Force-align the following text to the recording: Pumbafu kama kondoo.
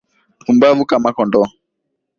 Pumbafu 0.43 0.83
kama 0.89 1.09
kondoo. 1.15 1.47